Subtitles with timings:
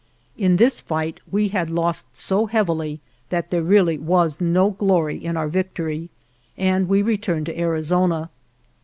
[0.35, 5.37] In this fight we had lost so heavily that there really was no glory in
[5.37, 6.09] our victory,
[6.57, 8.31] and we returned to Arizona.